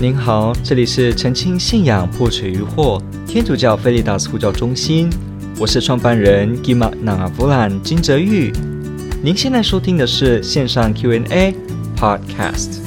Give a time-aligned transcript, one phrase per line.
[0.00, 5.10] 您好，这里是澄清信仰破除疑惑天主教菲利达斯呼叫中心，
[5.58, 8.52] 我是创办人 Gima Nangavulan 金泽玉。
[9.24, 11.52] 您现在收听的是线上 Q&A
[11.96, 12.78] Podcast。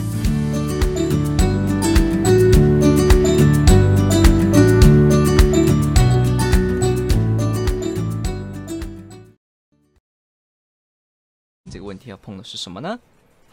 [11.70, 12.98] 这个问题要碰的是什么呢？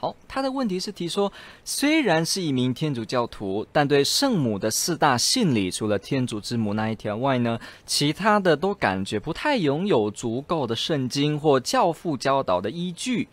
[0.00, 1.32] 好，他的问题是提说，
[1.64, 13.26] 虽然是一名天主教徒，但对圣母的四大信理，除了天主之母那一条外呢，其他的都感觉不太拥有足够的圣经或教父教导的依据。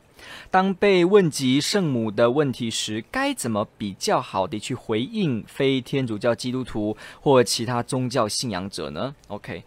[0.50, 9.64] 当被问及圣母的问题时，该怎么比较好的去回应非天主教基督徒或其他宗教信仰者呢？OK。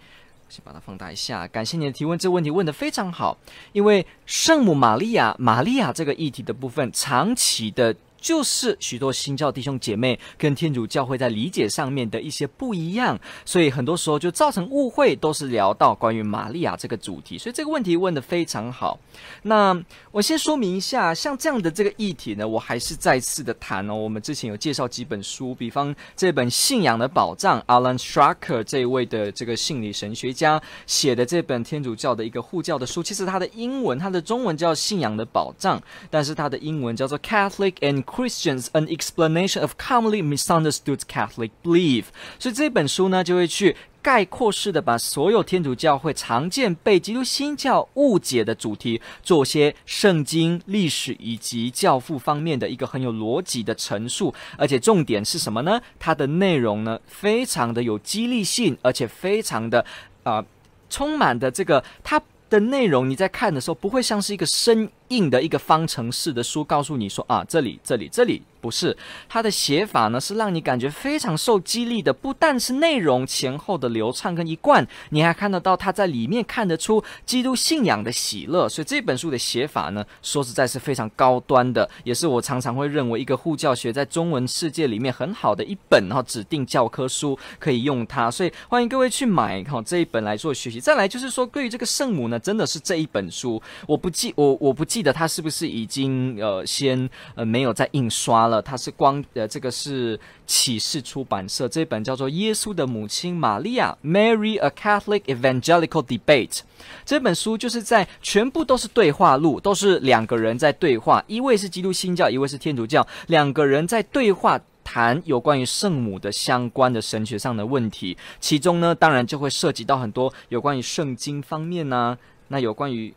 [0.49, 3.37] 先把它放大一下，感谢你的提问，这个问题问得非常好，
[3.73, 7.95] 因为圣母玛利亚，玛利亚这个议题的部分，长期的。
[8.21, 17.39] 就是许多新教弟兄姐妹跟天主教会在理解上面的一些不一样，所以很多时候就造成误会，都是聊到关于玛利亚这个主题。
[17.39, 18.99] 所以这个问题问得非常好。
[19.43, 23.95] 那我先说明一下，像这样的这个议题呢，我还是再次的谈哦。
[23.95, 35.79] 我们之前有介绍几本书，比方这本《信仰的宝藏》，Alan Strucker 这一位的这个心理神学家写的这本天主教的一个护教的书，其实它的英文，它的中文叫《信仰的宝藏》，
[36.11, 42.07] 但是它的英文叫做 Catholic and Christians an explanation of commonly misunderstood Catholic belief。
[42.39, 54.35] 所以这本书呢，就会去概括式的把所有天主教会常见被基督新教误解的主题，做些圣经、历史以及教父方面的一个很有逻辑的陈述。
[54.57, 55.81] 而且重点是什么呢？
[55.99, 59.85] 它的内容呢，非常的有激励性，而且非常的
[60.23, 60.43] 啊、
[60.89, 68.43] 充满的这个它的内容，你在看的时候不会像是一个生硬的一个方程式的书，告诉你说啊，这里、这里、这里。
[68.61, 68.97] 不是，
[69.29, 78.69] 它的写法呢，是让你感觉非常受激励的，不但是内容前后的流畅跟一贯，你还看得到他在里面看得出基督信仰的喜乐。
[78.69, 88.29] 所以这本书的写法呢，说实在是非常高端的，也是我常常会认为一个护教学在中文世界里面很好的一本，然后指定教科书可以用它。
[88.29, 90.81] 所以欢迎各位去买哈这一本来做学习。
[90.81, 98.61] 再来就是说，对于这个圣母呢，真的是这一本书，我不记我我不记记得它是不是已经呃先呃没有再印刷了。
[98.61, 106.63] 他，是光呃，这个是启示出版社这本叫做《耶稣的母亲玛利亚》（Mary: A Catholic Evangelical Debate）
[107.07, 123.15] 这本书，就是在全部都是对话录，都是两个人在对话，一位是基督新教，一位是天主教，两个人在对话谈有关于圣母的相关的神学上的问题，其中呢，当然就会涉及到很多有关于圣经方面呢、那有关于，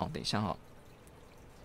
[0.00, 0.56] 哦，等一下哈、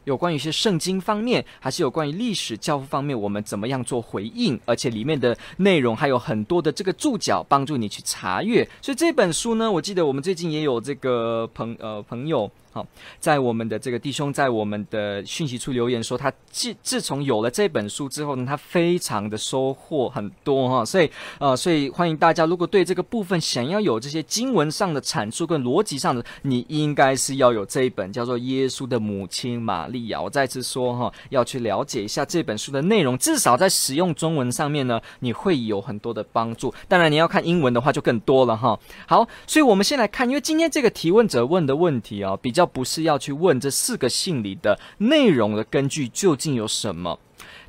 [0.03, 4.59] 有关于一些圣经方面，还是有关于历史教父方面，我们怎么样做回应？
[4.66, 8.68] 而且里面的内容还有很多的这个注脚，帮助你去查阅。
[8.81, 12.51] 所以这本书呢，我记得我们最近也有这个朋呃朋友。
[12.75, 12.86] 好，
[13.22, 21.09] 在我们的这个弟兄在我们的讯息处留言说，他自自从有了这本书之后呢，他非常的收获很多哈，所以
[21.40, 30.19] 呃，所以欢迎大家，如果对这个部分想要有这些经文上的阐述跟逻辑上的，你应该是要有这一本叫做《耶稣的母亲玛利亚》。
[30.22, 36.74] 我再次说哈，要去了解一下这本书的内容，至少在使用中文上面呢，你会有很多的帮助。
[36.90, 38.78] 当然，你要看英文的话就更多了哈。
[39.07, 42.64] 好，所以我们先来看，因为今天这个提问者问的问题啊，比较。
[42.65, 47.19] 不是要去问这四个信里的内容的根据究竟有什么，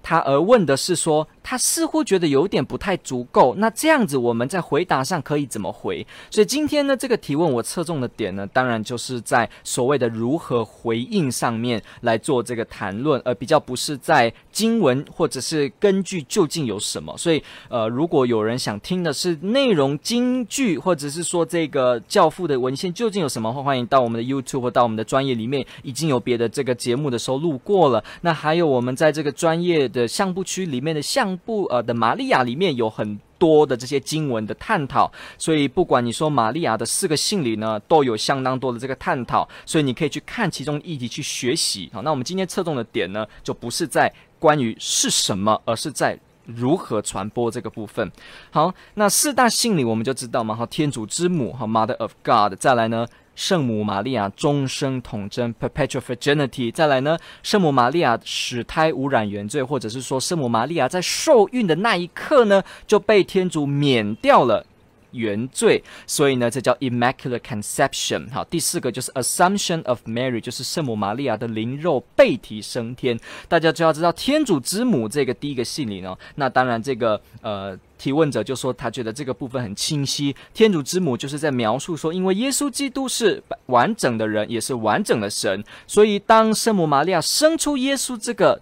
[0.08, 6.06] 他而问的是说，他似乎觉得有点不太足够，那这样子我们在回答上可以怎么回？
[6.30, 17.12] 所以今天呢，这个提问我侧重的点呢，当然就是在所谓的如何回应上面来做这个谈论，而比较不是在经文或者是根据究竟有什么。
[17.18, 28.04] 所以，呃，如果有人想听的是内容金句，或者是说这个教父的文献究竟有什么，欢迎到我们的 YouTube 或到我们的专业里面，已经有别的这个节目的时候录过了。
[28.20, 31.34] 那还有我们在这个专业的相簿区里面的相。
[31.46, 35.08] 部呃的玛利亚里面有很多的这些经文的探讨，
[35.38, 41.88] 所以不管你说玛利亚的四个信里呢，都有相当多的这个探讨，所以你可以去看其中议题去学习。
[41.92, 48.10] 好，那我们今天侧重的点呢，就不是在关于是什么，而是在如何传播这个部分。
[48.50, 53.06] 好，那四大信里我们就知道嘛，好，天主之母，好，Mother of God，再来呢。
[53.36, 64.66] 圣母玛利亚终生童贞 （Perpetual Virginity），再来呢，圣母玛利亚使胎污染原罪，或者是说圣母玛利亚在受孕的那一刻呢，就被天主免掉了
[65.16, 68.30] 原罪，所以呢，这叫 Immaculate Conception。
[68.30, 73.18] 好，第四个就是 Assumption of Mary，就是圣母玛利亚的灵肉被提升天。
[73.48, 76.16] 大家就要知道天主之母这个第一个信里呢。
[76.36, 77.78] 那当然，这个呃。
[77.98, 80.36] 提问者就说，他觉得这个部分很清晰。
[80.52, 88.60] 天主之母就是在描述说，因为耶稣基督是完整的人，也是完整的神，所以当圣母玛利亚生出耶稣这个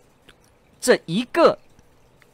[0.81, 1.59] 这一个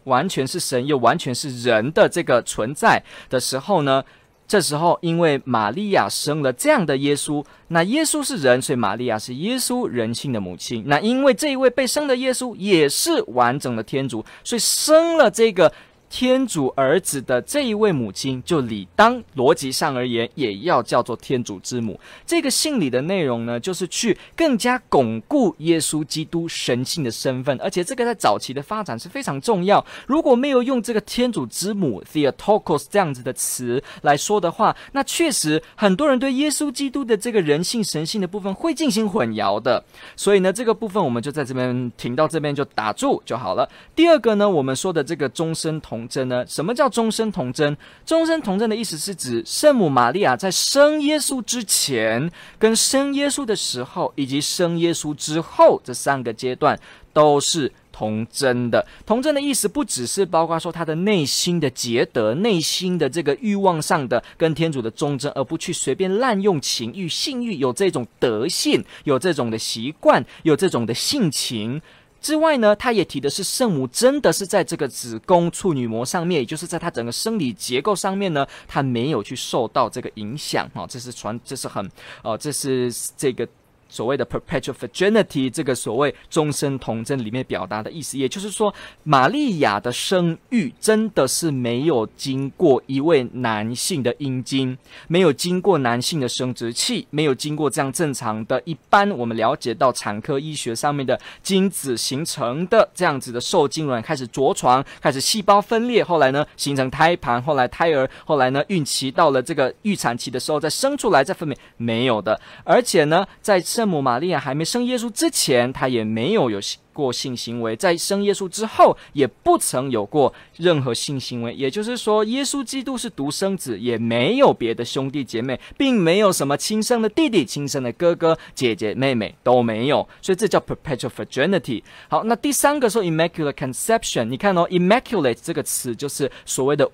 [0.05, 4.05] 完全是神又完全是人的这个存在的时候呢，
[4.47, 10.85] 这时候因为玛利亚生了这样的耶稣，那耶稣是人，所以玛利亚是耶稣人性的母亲。
[10.87, 15.73] 那因为这一位被生的耶稣也是完整的天主，所以生了这个。
[16.11, 21.99] 天主儿子的这一位母亲，就理当逻辑上而言，也要叫做天主之母。
[22.27, 29.83] 这个信里的内容呢，就是去更加巩固耶稣基督神性的身份，而且这个在早期的发展是非常重要。
[30.09, 39.85] 如果没有用这个天主之母 Theotokos 这样子的词来说的话，那确实很多人对耶稣基督的这个人性神性的部分会进行混淆的。
[40.17, 43.71] 所以呢，这个部分我们就在这边停到这边就打住就好了。
[43.95, 46.00] 第二个呢，我们说的这个终身同。
[46.01, 46.45] 童贞呢？
[46.47, 47.77] 什么叫终身童贞？
[48.07, 56.79] 终身童贞的意思是指圣母玛利亚在生耶稣之前、跟生耶稣的时候以及生耶稣之后这三个阶段
[57.13, 58.87] 都是童贞的。
[59.05, 71.83] 童贞的意思不只是包括说他的内心的洁德、内心的这个欲望上的跟天主的忠贞，而不去随便滥用情欲、性欲，有这种德性、有这种的习惯、有这种的性情。
[72.21, 81.91] 之外呢，他也提的是圣母真的是在这个子宫处女膜上面，也就是在他整个生理结构上面呢，他没有去受到这个影响哈，这是传，这是很，
[82.23, 83.49] 哦，这是这个。
[83.91, 88.73] 所谓的 perpetual virginity，这个所谓终身童贞里面表达的意思，也就是说，
[89.03, 94.79] 玛利亚的生育真的是没有经过一位男性的阴茎，
[95.09, 116.61] 没有经过男性的生殖器，没有经过这样正常的一般我们了解到产科医学上面的精子形成的这样子的受精卵开始着床，开始细胞分裂，后来呢形成胎盘，后来胎儿，后来呢孕期到了这个预产期的时候再生出来再分娩，没有的，而且呢在圣母玛利亚还没生耶稣之前，她也没有有
[116.93, 121.55] 过性行为；在生耶稣之后，也不曾有过任何性行为。
[121.55, 130.07] 也就是说，耶稣基督是独生子，也没有别的兄弟姐妹，并没有什么亲生的弟弟、亲生的哥哥、姐姐、妹妹都没有。
[130.21, 131.83] 所以这叫 perpetual virginity。
[132.11, 136.87] 好，那第三个说 immaculate conception，你看哦，immaculate 这个词就是所谓的。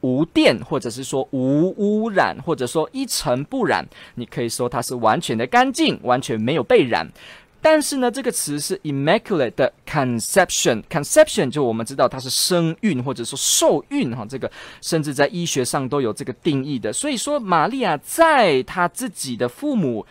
[0.00, 7.08] 无电，或者是说无污染，或者说一尘不染，你可以说它是完全的干净，完全没有被染。
[7.62, 14.50] 但是呢，这个词是 immaculate 的 conception，conception 就我们知道它是生孕或者说受孕哈，这个
[14.80, 16.92] 甚至在医学上都有这个定义的。
[16.92, 20.06] 所以说，玛利亚在她自己的父母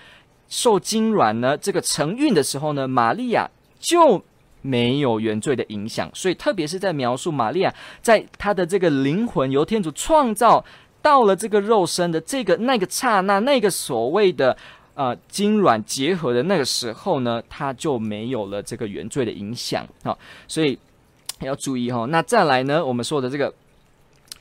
[0.48, 3.50] 受精卵呢，这个承孕的时候呢，玛利亚
[3.80, 4.24] 就。
[4.62, 10.64] 没有原罪的影响，所以特别是在描述玛利亚在她的这个灵魂由天主创造
[11.02, 14.56] 到了这个肉身的这个那个刹那，那个所谓的
[14.96, 20.18] 呃精卵结合的那个时候呢，它就没有了这个原罪的影响啊，
[20.48, 20.78] 所以
[21.40, 22.06] 要注意哈。
[22.06, 23.54] 那再来呢，我们说的这个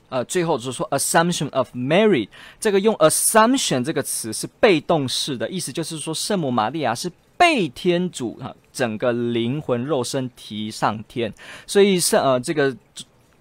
[0.09, 2.27] 呃，最后就是说 assumption of Mary，
[2.59, 7.09] 这个用 assumption 这个词是被动式的，意思就是说圣母玛利亚是。
[7.39, 11.33] 被天主哈整个灵魂肉身提上天，
[11.67, 12.73] 所以圣呃这个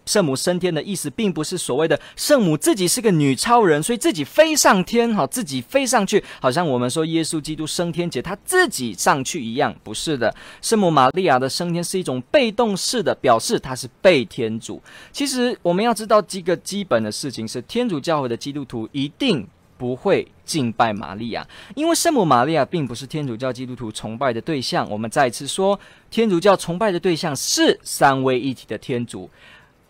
[0.05, 10.35] 圣母升天的意思，并不是所谓的圣母自己是个女超人，所以自己飞上天哈，自己飞上去，好像我们说耶稣基督升天节他自己上去一样，不是的。
[10.61, 14.83] 圣母玛利亚的升天是一种被动式的表示，她是被天主。
[15.13, 19.47] 其实我们要知道几个基本的事情是，天主教会的基督徒一定。
[19.79, 24.87] 不会敬拜玛利亚，因为圣母玛利亚并不是天主教基督徒崇拜的对象。
[24.91, 25.79] 我们再次说，
[26.11, 29.31] 天主教崇拜的对象是三位一体的天主、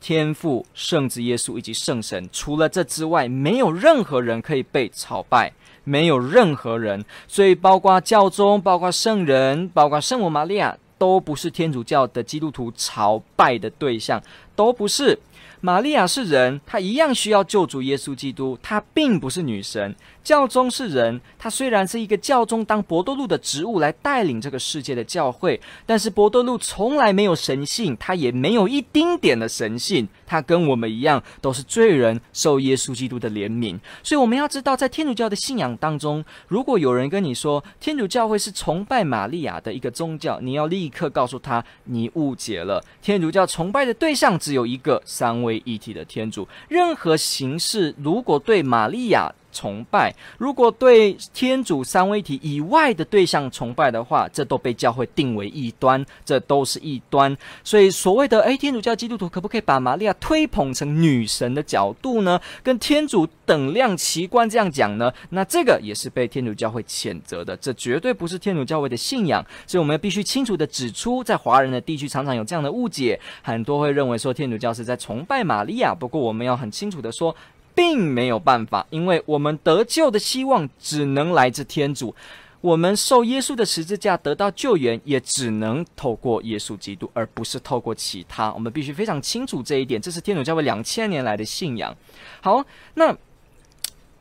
[0.01, 2.29] 天父、圣子耶稣以及圣神。
[2.31, 5.53] 除了这之外，没有任何人可以被朝拜，
[5.85, 7.05] 没有任何人。
[7.27, 14.21] 所以，包括教宗、包括圣人、包括圣母玛利亚，都不是天主教的基督徒朝拜的对象，
[14.59, 15.21] 都不是。
[15.61, 19.95] 玛利亚是人，她一样需要救主耶稣基督，她并不是女神。
[20.25, 33.79] 教宗是人，他虽然是一个教宗当伯多禄的职务来带领这个世界的教会，但是伯多禄从来没有神性，他也没有一丁点的神性，他跟我们一样都是罪人，受耶稣基督的怜悯。
[34.03, 42.85] 所以我们要知道，在天主教的信仰当中，如果有人跟你说天主教会是崇拜玛利亚的一个宗教，你要立刻告诉他你误解了。
[43.01, 45.43] 天主教崇拜的对象只有一个，三。
[45.43, 46.49] 位一体的天主。
[46.69, 57.37] 任何形式如果对玛利亚崇拜，如果对天主三位一体以外的对象崇拜的话，这都被教会定为异端，这都是异端。
[57.65, 62.41] 所以所谓的诶，天主教基督徒可不可以把玛利亚推捧成女神的角度呢？
[62.63, 65.13] 跟天主等量齐观这样讲呢？
[65.31, 69.45] 那这个也是被天主教会谴责的，这绝对不是天主教会的信仰。
[69.67, 75.93] 所以我们必须清楚地指出，在华人的地区常常有这样的误解，很多会认为说天主教是在崇拜玛利亚。
[75.93, 77.35] 不过我们要很清楚地说。
[77.79, 82.13] 并没有办法，因为我们得救的希望只能来自天主。
[82.61, 88.53] 我们受耶稣的十字架得到救援，也只能透过耶稣基督，而不是透过其他。
[88.53, 91.97] 我们必须非常清楚这一点，这是天主教会两千年来的信仰。
[92.41, 93.17] 好，那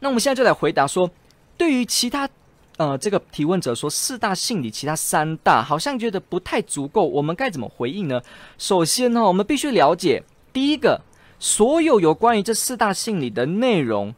[0.02, 1.10] 那我们现在就来回答说，
[1.58, 2.30] 对于其他
[2.78, 8.22] 呃这个提问者说四大信理，其他三大好像觉得不太足够，我们该怎么回应呢？
[8.60, 10.22] 首先呢，我们必须了解
[10.54, 11.02] 第一个。
[11.39, 14.13] 所有有关于这四大信理的内容，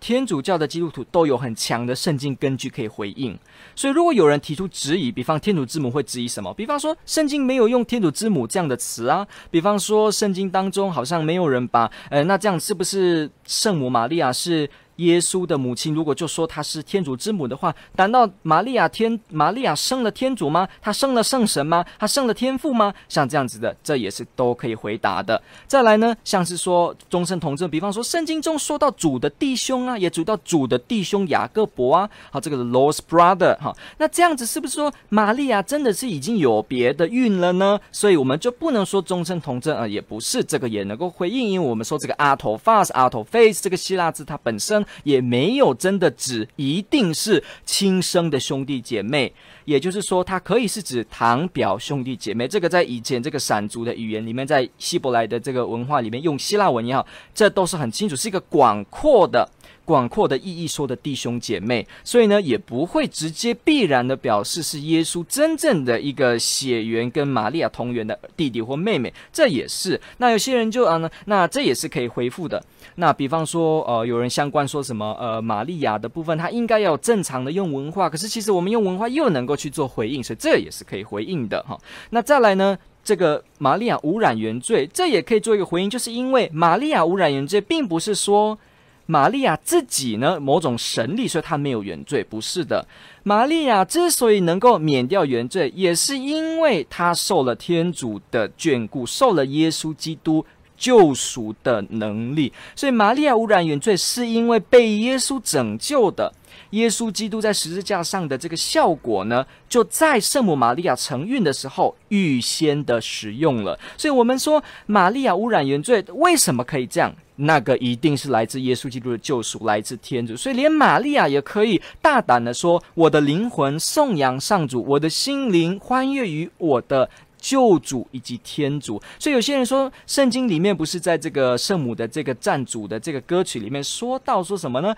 [0.00, 3.38] 天主教的基督徒都有很强的圣经根据可以回应。
[3.76, 6.52] 所以，如果有人提出质疑，比方天主之母会质疑什么？
[6.54, 9.26] 比方说，圣经没有用天主之母这样的词啊。
[9.50, 11.90] 比方说，圣经当中好像没有人把……
[12.10, 14.68] 呃，那这样是不是圣母玛利亚是？
[14.96, 20.68] 耶稣的母亲，如果就说她是天主之母的话，难道玛利亚天玛利亚生了天主吗？
[20.80, 21.84] 她生了圣神吗？
[21.98, 22.94] 她生了天父吗？
[23.08, 25.40] 像这样子的，这也是都可以回答的。
[25.66, 37.80] 再来呢，像是说终身同证，比方说圣经中说到主的弟兄啊，也主到主的弟兄雅各伯啊，好，这个是 Lord's brother 哈，那这样子是不是说玛利亚真的是已经有别的孕了呢？
[37.90, 44.83] 所以我们就不能说终身同证啊，也不是这个也能够回应，因为我们说这个 autophas autophase 这个希腊字它本身。
[45.02, 49.32] 也没有真的指一定是亲生的兄弟姐妹，
[49.64, 52.46] 也就是说，它可以是指堂表兄弟姐妹。
[52.46, 59.48] 这个在以前这个闪族的语言里面，在希伯来的这个文化里面，用希腊文也好，这都是很清楚，是一个广阔的。
[59.86, 70.00] 广阔的意义说的弟兄姐妹，所以呢，也不会直接必然的表示是耶稣真正的一个血缘跟玛利亚同源的弟弟或妹妹，这也是。
[70.16, 72.64] 那有些人就啊呢，那这也是可以回复的。
[72.96, 81.78] 那比方说，呃，有人相关说什么，呃，玛利亚的部分，他应该要正常的用文化，可是其实我们用文化又能够去做回应，所以这也是可以回应的哈。
[82.10, 88.58] 那再来呢，这个玛利亚污染原罪，这也可以做一个回应，就是因为玛利亚污染原罪，并不是说。
[89.06, 92.82] 玛利亚自己呢，某种神力，所以她没有原罪，不是的。
[93.22, 100.42] 玛利亚之所以能够免掉原罪，也是因为她受了天主的眷顾，受了耶稣基督
[100.84, 102.52] 救赎的能力。
[102.76, 106.30] 所以玛利亚污染原罪，是因为被耶稣拯救的。
[106.70, 113.78] 耶稣基督在十字架上的这个效果呢，就在圣母玛利亚承孕的时候预先的使用了。
[113.96, 117.14] 所以，我们说玛利亚污染原罪，为什么可以这样？
[117.36, 127.10] 那个一定是来自耶稣基督的救赎，来自天主，所以连玛利亚也可以大胆的说：“我的灵魂颂扬上主，我的心灵欢悦于我的
[127.44, 134.96] 救主以及天主。”所以有些人说，圣经里面不是在这个圣母的这个赞主的这个歌曲里面说到说什么呢？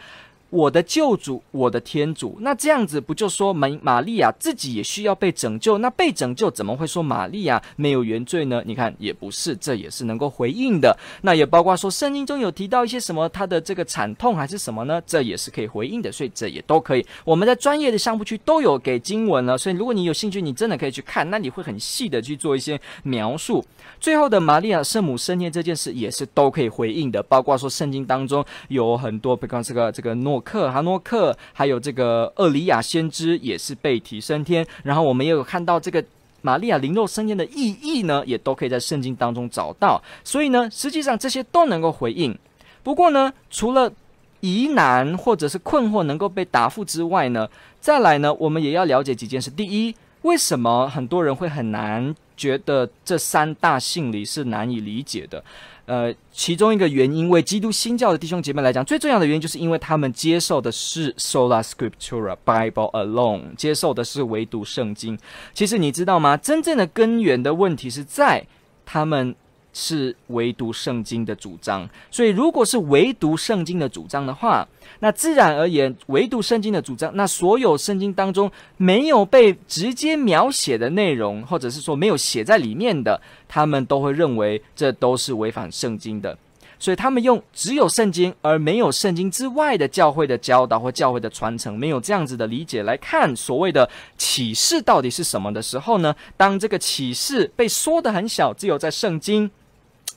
[0.50, 5.76] 我的救主，我的天主，那这样子不就说玛玛利亚自己也需要被拯救？
[5.78, 8.62] 那被拯救怎么会说玛利亚没有原罪呢？
[8.64, 10.96] 你看也不是，这也是能够回应的。
[11.22, 15.02] 那也包括说圣经中有提到一些什么他的这个惨痛还是什么呢？
[15.04, 17.04] 这也是可以回应的，所以这也都可以。
[17.24, 23.64] 我们在专业的项目区都有给经文了，所以如果你有兴趣，你真的可以去看，那你会很细的去做一些描述。
[23.98, 30.35] 最后的玛利亚圣母升天这件事也是都可以回应的，包括说圣经当中有很多，比方这个这个诺。
[30.40, 36.04] 克哈诺克，还有这个厄里亚先知也是被提升天，然后我们也有看到这个
[36.42, 40.00] 玛利亚灵肉升天的意义呢，也都可以在圣经当中找到。
[40.22, 42.36] 所以呢，实际上这些都能够回应。
[42.82, 43.92] 不过呢，除了
[44.40, 47.48] 疑难或者是困惑能够被答复之外呢，
[47.80, 49.50] 再来呢，我们也要了解几件事。
[49.50, 55.42] 第一，为什么很多人会很难觉得这三大信理是难以理解的？
[55.86, 65.18] 呃，其中一个原因，为基督新教的弟兄姐妹来讲，最重要的原因，就是因为他们接受的是 sola scriptura Bible alone，接受的是唯独圣经。
[65.54, 66.36] 其实你知道吗？
[66.36, 68.46] 真正的根源的问题是在
[68.84, 69.34] 他们。
[69.78, 74.66] 是唯独圣经的主张，所以如果是唯独圣经的主张的话，
[75.00, 86.38] 那自然而言，唯独圣经的主张，那所有圣经当中没有被直接描写的内容，或者是说没有写在里面的，他们都会认为这都是违反圣经的。
[86.78, 96.16] 所以他们用只有圣经而没有圣经之外的教会的教导或教会的传承，没有这样子的理解来看所谓的启示到底是什么的时候呢？
[96.34, 99.50] 当这个启示被缩得很小，只有在圣经。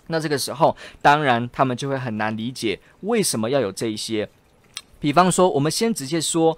[0.07, 4.27] 那这个时候，当然他们就会很难理解为什么要有这一些。
[4.99, 6.57] 比方说，我们先直接说，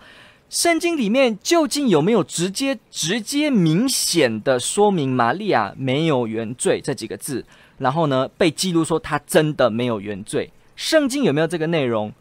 [0.50, 7.45] 圣经里面究竟有没有直接、直接、明显的说明玛利亚没有原罪这几个字？
[7.77, 10.51] 然后呢，被记录说她真的没有原罪。
[10.75, 12.11] 圣经有没有这个内容？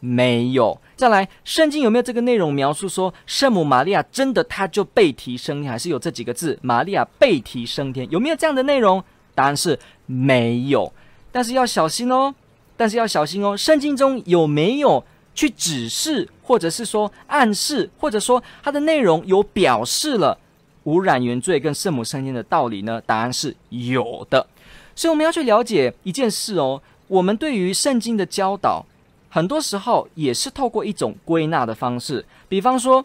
[0.00, 0.80] 没有。
[0.96, 5.70] 再来，圣经有没有这个内容描述说圣母玛利亚真的她就被提升天？
[5.70, 6.58] 还是有这几个字？
[6.62, 9.02] 玛利亚被提升天，有没有这样的内容？
[9.40, 10.92] 答案是没有。
[11.32, 12.34] 但是要小心哦，
[12.76, 13.56] 但是要小心哦。
[13.56, 15.02] 圣经中有没有？
[15.32, 20.36] 去指示，或者是说暗示，或者说它的内容有表示了
[20.82, 23.00] 污染原罪跟圣母升天的道理呢？
[23.06, 24.46] 答案是有的。
[24.94, 28.84] 所以我们要去了解一件事哦，我们对于圣经的教导，
[29.30, 33.02] 很多时候也是透过一种归纳的方式，比方说。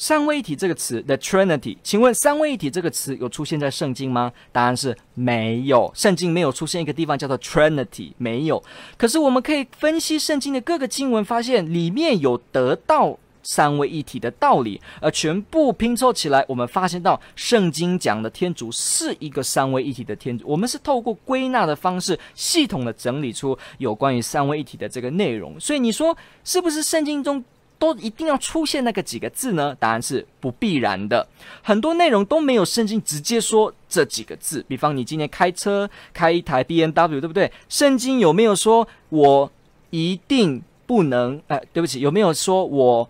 [0.00, 4.32] 三位一体这个词，the Trinity，请问三位一体这个词有出现在圣经吗？
[4.50, 8.64] 答案是没有，圣经没有出现一个地方叫做 Trinity，没有。
[8.96, 20.46] 可是我们可以分析圣经的各个经文，发现里面有得到三位一体的道理，而全部拼凑起来，我们发现到圣经讲的天主是一个三位一体的天主。
[20.48, 25.60] 我们是透过归纳的方式，系统的整理出有关于三位一体的这个内容。
[25.60, 27.44] 所以你说是不是圣经中？
[27.80, 29.74] 都一定要出现那个几个字呢？
[29.80, 31.26] 答案是不必然的，
[31.62, 34.64] 很多内容都没有圣经直接说这几个字。
[34.68, 37.50] 比方你今天开车开一台 B N W，对不对？
[37.70, 39.50] 圣经有没有说我
[39.88, 41.40] 一定不能？
[41.48, 43.08] 哎，对不起，有没有说我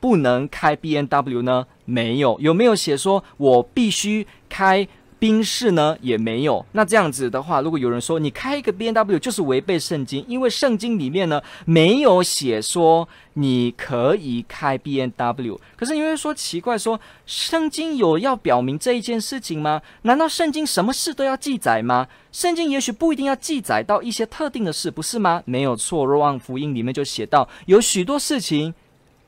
[0.00, 1.66] 不能开 B N W 呢？
[1.84, 2.40] 没有。
[2.40, 4.88] 有没有写说我必须开？
[5.20, 19.82] 宾士呢也没有，那这样子的话，如果有人说你开一个 BMW 就是违背圣经，因为圣经里面呢没有写说你可以开 BMW，可是你会说奇怪说，说圣经有要表明这一件事情吗？
[20.02, 22.08] 难道圣经什么事都要记载吗？
[22.32, 25.42] 圣经也许不一定要记载到一些特定的事，不是吗？
[25.44, 28.74] 没有错，若望福音里面就写到有许多事情。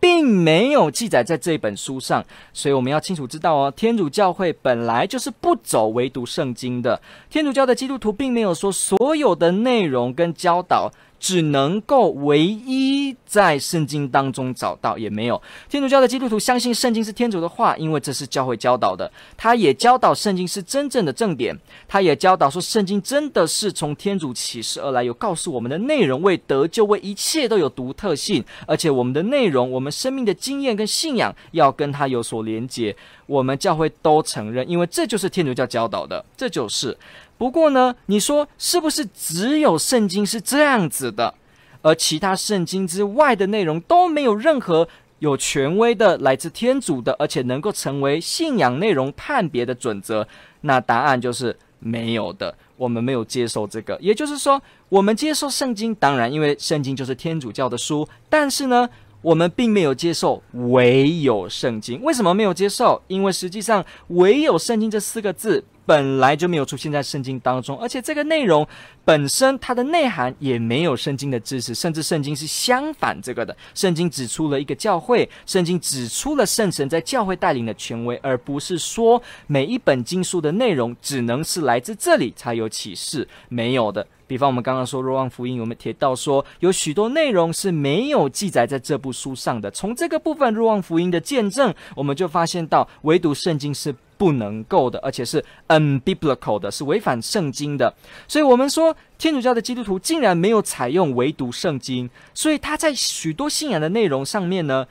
[0.03, 7.01] 并没有记载在这本书上，所以我们要清楚知道哦，天主教会本来就是不走唯独圣经的。
[7.31, 10.91] 天主教的基督徒并没有说所有的内容跟教导。
[11.23, 15.41] 只能够唯一在圣经当中找到，也没有。
[15.69, 19.09] 天主教的基督徒相信圣经是天主的话，因为这是教会教导的。
[19.37, 21.57] 他也教导圣经是真正的正典，
[21.87, 32.97] 他也教导说圣经真的是从天主启示而来，有告诉我们的内容为得救，为一切都有独特性，而且我们的内容，我们生命的经验跟信仰要跟他有所连结。
[33.27, 36.99] 我们教会都承认，因为这就是天主教教导的，这就是。
[37.43, 41.35] 不过呢，你说是不是只有圣经是这样子的，
[41.83, 44.87] 而其他圣经之外的内容都没有任何
[45.19, 50.25] 有权威的来自天主的，而且能够成为信仰内容判别的准则？
[50.61, 52.55] 那答案就是没有的。
[52.77, 58.89] 我们没有接受这个，也就是说，我们接受圣经，当然因为圣经就是天主教的书，但是呢，
[59.21, 62.01] 我们并没有接受唯有圣经。
[62.03, 63.03] 为什么没有接受？
[63.09, 65.65] 因为实际上唯有圣经这四个字。
[65.85, 68.67] 本来就没有出现在圣经当中，而且这个内容
[69.05, 73.57] 本身它的内涵也没有圣经的知识，甚至圣经是相反这个的。
[73.75, 84.07] 圣经指出了一个教会，圣经指出了圣神在教会带领的权威，而不是说每一本经书的内容只能是来自这里才有启示，没有的。
[84.27, 89.71] 比方我们刚刚说若望福音，我们提到说有许多内容是没有记载在这部书上的。
[89.71, 93.95] 从这个部分若望福音的见证，我们就发现到唯独圣经是。
[94.23, 97.93] 不能够的，而且是 unbiblical 的，是违反圣经的。
[98.29, 104.87] 所以，我们说天主教的基督徒竟然没有采用唯独圣经，所以他在许多信仰的内容上面呢，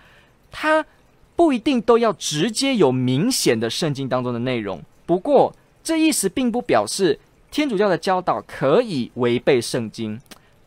[0.51, 0.85] 他
[1.37, 4.83] 不一定都要直接有明显的圣经当中的内容。
[5.05, 7.17] 不过，这意思并不表示
[7.49, 10.19] 天主教的教导可以违背圣经，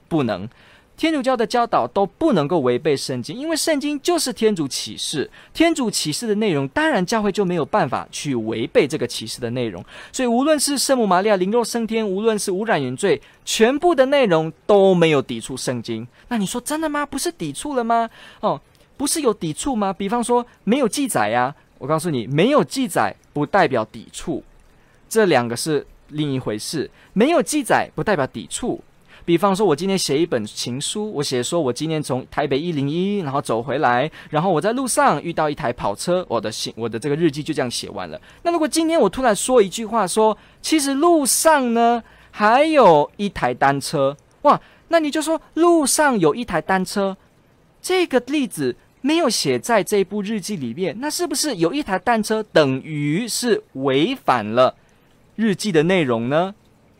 [0.09, 0.49] 不能。
[0.97, 9.85] 天主教的教导都不能够违背圣经，因为圣经就是天主启示，天主启示的内容，当然教会就没有办法去违背这个启示的内容。
[10.13, 16.07] 所以，无论是圣母玛利亚灵肉升天，无论是污染原罪，全部的内容都没有抵触圣经。
[16.29, 17.05] 那你说真的吗？
[17.05, 18.09] 不是抵触了吗？
[18.41, 18.61] 哦，
[18.97, 19.93] 不是有抵触吗？
[19.93, 24.45] 比方说没有记载呀，我告诉你，没有记载不代表抵触，
[25.09, 26.89] 这两个是另一回事。
[27.13, 28.81] 没有记载不代表抵触。
[29.25, 38.21] 比方说，我今天写一本情书，我写说我今天从台北一零一，然后走回来，然后我在路上遇到一台跑车，我的信，我的这个日记就这样写完了。
[38.43, 47.17] 那如果今天我突然说一句话说，其实路上呢还有一台单车，哇，那你就说路上有一台单车，
[47.81, 54.75] 这个例子没有写在这部日记里面，那是不是有一台单车等于是违反了
[55.35, 56.55] 日记的内容呢？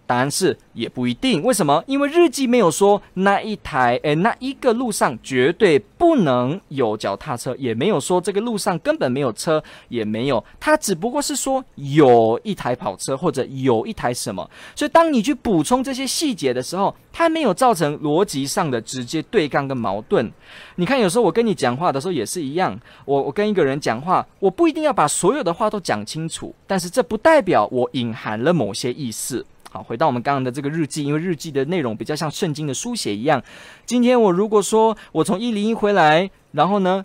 [0.07, 1.43] 答案是也不一定。
[1.43, 1.83] 为什么？
[1.87, 10.43] 因为日记没有说那一台，诶，那一个路上绝对不能有脚踏车，也没有说这个路上根本没有车，也没有。
[10.61, 14.49] 它只不过是说有一台跑车或者有一台什么。
[14.75, 20.31] 所以当你去补充这些细节的时候，它没有造成逻辑上的直接对抗跟矛盾。
[20.77, 29.45] 你看，有时候我跟你讲话的时候也是一样，我我跟一个人讲话，我不一定要把所有的话都讲清楚，但是这不代表我隐含了某些意思。
[29.75, 33.43] 好，回到我们刚刚的这个日记，因为日记的内容比较像圣经的书写一样。
[33.85, 37.05] 今天我如果说我从一零一回来，然后呢，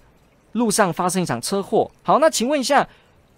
[0.52, 1.90] 路上发生一场车祸。
[2.04, 2.88] 好，那请问一下，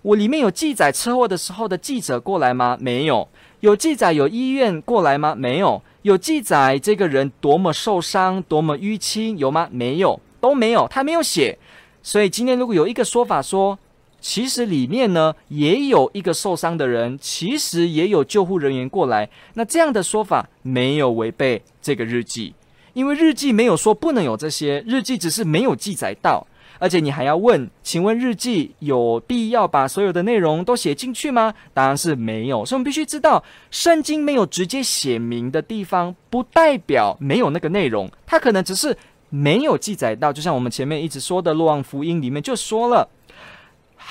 [0.02, 2.78] 我里面有记载车祸的时候的记者过来吗？
[2.82, 3.26] 没有。
[3.62, 5.34] 有记载有医院过来吗？
[5.34, 5.82] 没有。
[6.02, 9.70] 有记载这个人多么受伤、多么淤青有吗？
[9.72, 11.58] 没有，都没有，他没有写。
[12.04, 13.80] 所以今天如果有一个说法说，
[14.22, 19.28] 其实里面呢也有一个受伤的人，其实也有救护人员过来。
[19.56, 22.54] 那这样的说法没有违背这个日记，
[22.94, 26.46] 因为日记没有说不能有这些，日记只是没有记载到。
[26.78, 31.54] 而且你还要问，请问日记有必要把所有的内容都写进去吗？
[31.76, 32.66] 答案是没有。
[32.66, 38.98] 所以我们必须知道，圣经没有直接写明的地方，不代表没有那个内容，它可能只是
[39.30, 40.34] 没有记载到。
[40.34, 43.08] 就像我们前面一直说的《洛望福音》里面就说了。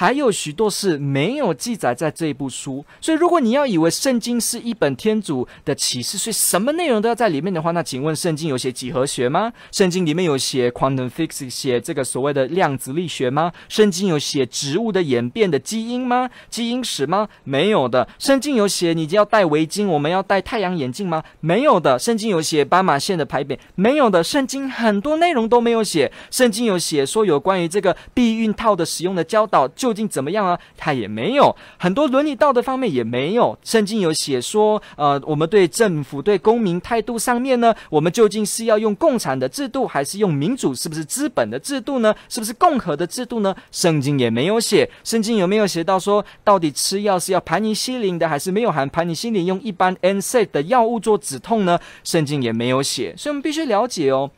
[0.00, 9.52] 还有许多事没有记载在这一部书，所以如果你要以为圣经是一本天主的启示，所以什么内容都要在里面的话，那请问圣经有写几何学吗？
[9.70, 13.52] 圣经里面有写 quantum physics，写这个所谓的量子力学吗？
[13.68, 16.30] 圣经有写植物的演变的基因吗？
[16.48, 17.28] 基因史吗？
[17.44, 18.08] 没有的。
[18.18, 21.22] 圣经有写你要戴围巾，我们要戴太阳眼镜吗？
[21.40, 21.98] 没有的。
[21.98, 23.58] 圣经有写斑马线的牌匾？
[23.74, 24.24] 没有的。
[24.24, 26.10] 圣经很多内容都没有写。
[26.30, 29.89] 圣经有写说有关于这个避孕套的使用的教导就。
[29.90, 30.57] 究竟怎么样啊？
[30.76, 33.59] 他也没有很多伦理道德方面也没有。
[33.64, 40.72] 圣经有写说，呃，我们对政府对公民态度上面呢，我们究竟是要用共产的制度，还是用民主？
[40.72, 42.14] 是不是资本的制度呢？
[42.29, 43.53] 是不是共和的制度呢？
[43.72, 44.88] 圣经也没有写。
[45.03, 51.81] 圣经有没有写到说，到底吃药是要盘尼西林的，还是没有含盘尼西林，用一般 NSA 的药物做止痛呢？
[52.05, 53.12] 圣经也没有写。
[53.16, 54.31] 所以我们必须了解哦，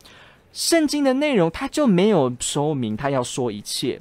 [0.54, 4.00] 圣经的内容它就没有说明，它要说一切。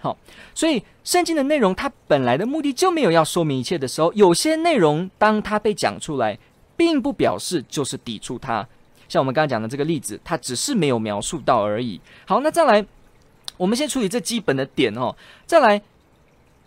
[0.00, 0.16] 好，
[0.54, 6.38] 所以圣经的内容，它本来的目的就没有要说明一切的时候，有些内容当它被讲出来，
[6.74, 8.66] 并不表示就是抵触它。
[9.08, 12.00] 像我们刚刚讲的这个例子，它只是没有描述到而已。
[12.24, 12.86] 好，那再来，
[13.58, 15.14] 我们先处理这基本的点哦。
[15.44, 15.82] 再来，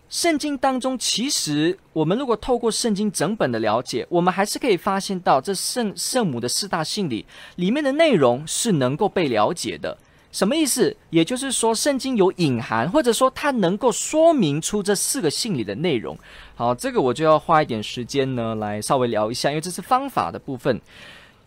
[0.10, 9.98] 圣经当中，其实我们如果透过圣经整本的了解，我们还是可以发现到这圣圣母的四大信里里面的内容是能够被了解的。
[10.34, 10.93] 什么意思？
[11.12, 16.17] 也就是说，圣经有隐含，或者说它能够说明出这四个信里的内容。
[16.56, 20.82] 好，这个我就要花一点时间呢，来稍微聊一下，因为这是方法的部分。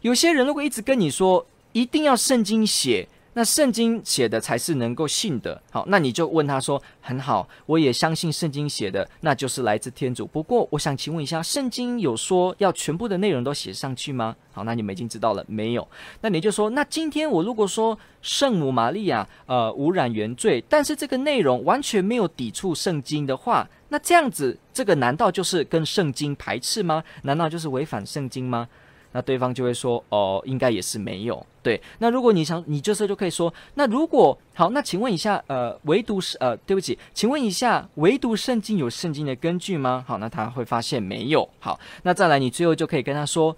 [0.02, 3.08] 有些人如果一直跟你说，一定要圣经写。
[3.38, 10.24] 那圣经写的才是能够信的，好，那你就问他说：“很好，我也相信圣经写的，那就是来自天主。
[10.26, 15.86] 不过，我想请问一下，圣经有说要全部的内容都写上去吗？”好，那你们已经知道了，没有。
[16.22, 27.04] 那你就说，那今天我如果说圣母玛利亚呃无染原罪，但是这个内容完全没有抵触圣经的话，那这样子，这个难道就是跟圣经排斥吗？
[27.24, 28.66] 难道就是违反圣经吗？
[29.16, 31.80] 那对方就会说：“哦，应该也是没有。”对。
[32.00, 41.48] 那如果你想，你这时候就可以说：“那如果好，那请问一下，呃，唯独是呃，对不起，请问一下，唯独圣经有圣经的根据吗？”好，那他会发现没有。
[41.58, 43.56] 好，那再来，你最后就可以跟他说：“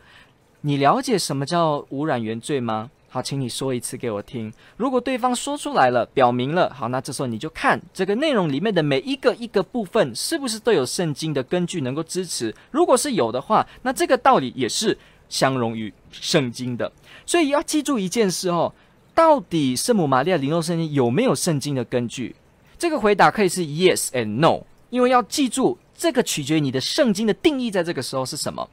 [0.62, 4.52] 你了解什么叫污染原罪吗？”好，请你说一次给我听。
[4.76, 12.54] 如果对方说出来了，表明了，好，那这时候你就看这个内容里面的每一个一个部分是不是都有圣经的根据能够支持。
[12.70, 14.96] 如果是有的话，那这个道理也是。
[15.28, 16.90] 相容于圣经的，
[17.26, 18.72] 所以要记住一件事哦，
[19.14, 22.34] 到底圣母玛利亚领受圣经有没有圣经的根据？
[22.78, 28.68] 这个回答可以是 yes and no，因为要记住这个取决于你的圣经的定义，在这个时候是什么？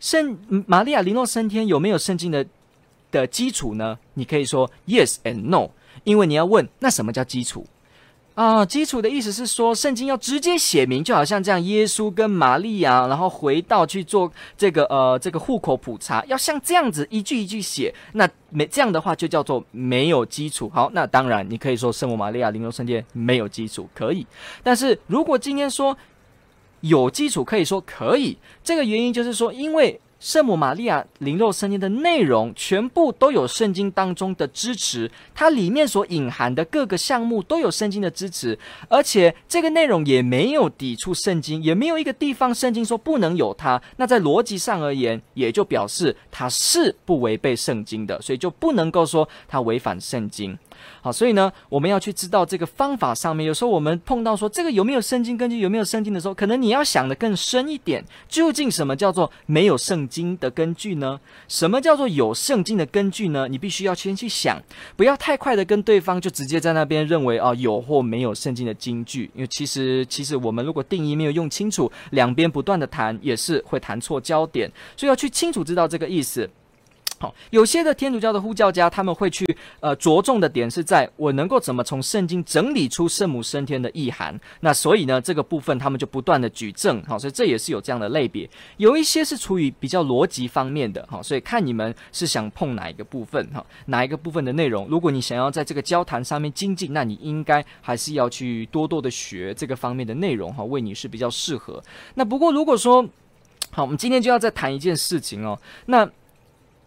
[0.00, 2.46] 圣玛利亚领受升天有没有圣经的
[3.10, 3.98] 的基础呢？
[4.14, 5.70] 你可以说 yes and no，
[6.04, 7.66] 因为你要问那什么叫基础？
[8.38, 20.70] 啊，基础的意思是说，圣经要直接写明，就好像这样，耶稣跟玛利亚，然后回到去做这个呃这个户口普查，要像这样子一句一句写，那没这样的话就叫做没有基础。
[20.72, 24.24] 好，那当然你可以说圣母玛利亚领受圣殿没有基础，可以。
[24.62, 25.98] 但是如果今天说
[26.82, 28.38] 有基础，可以说可以。
[28.62, 43.80] 这个原因就是说，因为圣母玛利亚灵肉圣经的内容，全部都有圣经当中的支持，它里面所隐含的各个项目都有圣经的支持，而且这个内容也没有抵触圣经，也没有一个地方圣经说不能有它。
[43.96, 50.58] 那在逻辑上而言，也就表示它是不违背圣经的，所以就不能够说它违反圣经。
[51.00, 61.20] 好，所以呢，我们要去知道这个方法上面，有时候我们碰到说这个有没有圣经根据，有没有圣经的时候，可能你要想得更深一点，究竟什么叫做没有圣经的根据呢？
[61.46, 63.46] 什么叫做有圣经的根据呢？
[63.48, 64.60] 你必须要先去想，
[64.96, 76.48] 不要太快的跟对方就直接在那边认为啊有或没有圣经的金句，因为其实其实我们如果定义没有用清楚，两边不断的谈也是会谈错焦点，所以要去清楚知道这个意思。
[77.20, 79.44] 好，有些的天主教的呼教家，他们会去
[79.80, 84.38] 呃着重的点是在我能够怎么从圣经整理出圣母升天的意涵。
[84.60, 88.48] 那所以呢，这个部分他们就不断的举证，好，所以这也是有这样的类别。
[88.76, 94.86] 有一些是处于比较逻辑方面的，好，所以看你们是想碰哪一个部分，哈，哪一个部分的内容。
[94.88, 101.82] 如果你想要在这个交谈上面精进，那你应该还是要去多多的学这个方面的内容，哈，为你是比较适合。
[102.14, 103.04] 那不过如果说，
[103.72, 106.08] 好，我们今天就要再谈一件事情哦，那。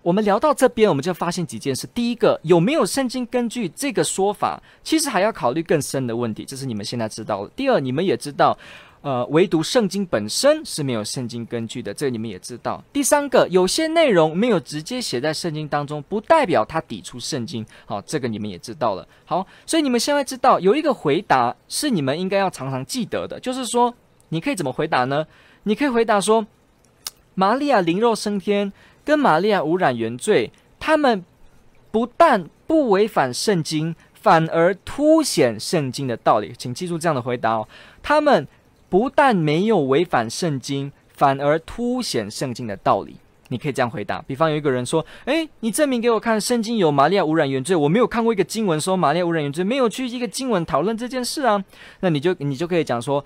[0.04, 1.88] 我们聊到这边，我们就发现几件事。
[1.94, 7.52] 第一个，有没有圣经根据这个说法，其实还要考虑更深的问题，这是你们现在知道的。
[7.56, 8.58] 第二，你们也知道，
[9.02, 12.84] 呃，唯独圣经本身是没有圣经根据的，这个你们也知道。
[12.92, 17.64] 第三个，有些内容没有直接写在圣经当中，不代表它抵触圣经。
[17.86, 19.08] 好，这个你们也知道了。
[19.26, 23.94] 好，所以你们现在知道有一个回答是你们应该要常常记得的，就是说，
[24.30, 25.28] 你可以怎么回答呢？
[25.64, 26.48] 你可以回答说，
[27.36, 28.74] 玛利亚灵肉升天。
[29.12, 31.22] 跟玛利亚无染原罪，他们
[31.92, 36.54] 不但不违反圣经，反而凸显圣经的道理。
[36.58, 37.68] 请记住这样的回答哦。
[38.02, 38.48] 他们
[38.88, 43.18] 不但没有违反圣经，反而凸显圣经的道理。
[43.50, 44.22] 你可以这样回答。
[44.26, 47.76] 比方有一个人说：“诶，你证明给我看，圣经有玛利亚无染原罪。
[47.76, 51.62] 我没有看过一个经文说玛利亚无染原罪，没有去一个经文讨论这件事啊。”
[52.00, 53.26] 那你就你就可以讲说。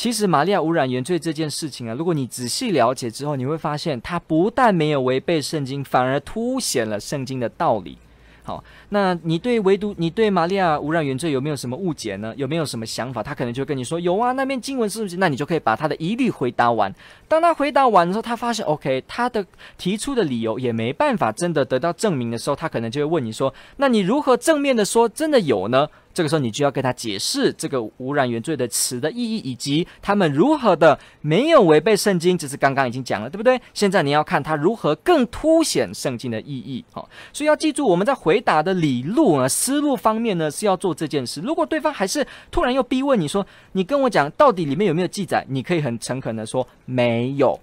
[0.00, 7.98] 其实玛利亚无染原罪这件事情啊，如果你仔细了解之后，你会发现它不但没有违背圣经，反而凸显了圣经的道理。
[8.42, 12.32] 好，那你对唯独你对玛利亚无染原罪有没有什么误解呢？
[12.38, 13.22] 有没有什么想法？
[13.22, 15.18] 他可能就跟你说有啊，那边经文是不是？
[15.18, 16.90] 那你就可以把他的疑虑回答完。
[17.28, 19.44] 当他回答完的时候，他发现 OK，他的
[19.76, 25.86] 提出的理由也没办法真的得到证明的时候，他可能就会问你说：那你如何正面的说真的有呢？
[26.12, 32.36] 这个时候，你就要跟他解释这个污染原罪的词的意义，以及他们如何的没有违背圣经。
[32.36, 33.60] 这是刚刚已经讲了，对不对？
[33.72, 36.84] 现在你要看他如何更凸显圣经的意义。
[36.92, 41.40] 好，所以要记住，我们在回答的理路啊、思路方面呢，是要做这件事。
[41.40, 47.58] 如果对方还是突然又逼问你说：“你跟我讲，到底里面有没有记载？”你可以很诚恳的说：“没有。”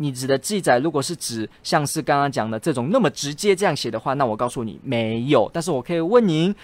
[0.00, 5.50] 你指的记载，如果是指像是刚刚讲的这种那么直接这样写的话，那我告诉你没有。
[5.52, 6.54] 但是我可以问您。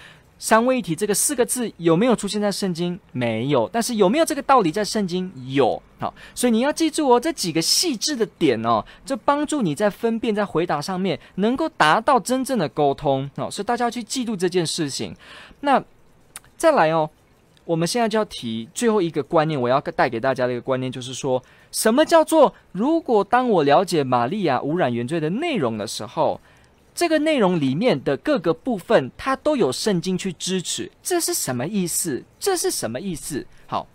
[0.44, 3.00] 三位一体这个四个字有没有出现在圣经？
[3.12, 5.32] 没有，但是有没有这个道理在圣经？
[5.46, 5.82] 有。
[5.98, 13.30] 好，所以你要记住哦，这几个细致的点哦，这帮助你在分辨、在回答上面能够达到真正的沟通。
[13.38, 15.16] 好，所以大家要去记住这件事情。
[15.60, 15.82] 那
[16.58, 17.08] 再来哦，
[17.64, 26.38] 我们现在就要提最后一个观念，我要带给大家的一个观念就是说，什么叫做如果当我了解玛利亚污染原罪的内容的时候，
[26.94, 32.22] 这个内容里面的各个部分，它都有圣经去支持，这是什么意思？
[32.38, 33.44] 这是什么意思？
[33.66, 33.86] 好，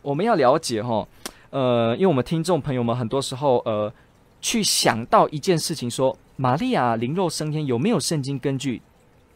[0.00, 1.06] 我们要了解哈，
[1.50, 3.92] 呃，因为我们听众朋友们很多时候呃，
[4.40, 8.80] 去想到一件事情，说玛利亚灵肉升天有没有圣经根据？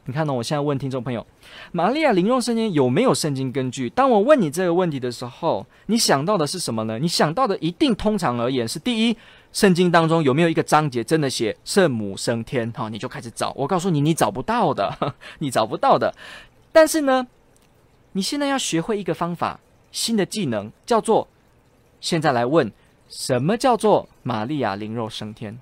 [0.07, 0.33] 你看呢？
[0.35, 1.27] 我现在问听众朋友，
[1.73, 3.89] 玛利亚灵肉升天有没有圣经根据？
[3.91, 6.99] 当我问你这个问题的时候，你想到的是什么呢？
[6.99, 9.17] 你想到的一定通常而言是第一。
[9.55, 12.71] 圣经当中有没有一个章节真的写圣母升天？
[12.73, 13.53] 哈，你就开始找。
[13.57, 16.13] 我告诉你，你找不到的， 你找不到的。
[16.73, 17.29] 但是呢，
[18.13, 19.61] 你现在要学会一个方法，
[19.93, 21.29] 新的技能，叫做
[22.01, 22.73] 现在来问：
[23.09, 25.57] 什么叫做玛利亚灵肉升天？